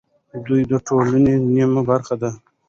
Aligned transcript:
دوی 0.45 0.61
د 0.71 0.73
ټولنې 0.87 1.35
نیمه 1.53 1.81
برخه 1.89 2.15
ده. 2.21 2.31